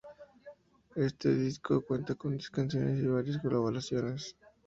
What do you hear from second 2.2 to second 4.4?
diez canciones y varias colaboraciones.